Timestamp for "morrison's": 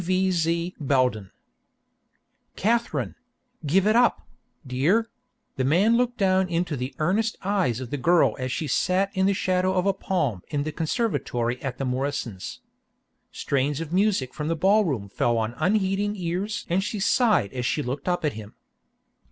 11.85-12.61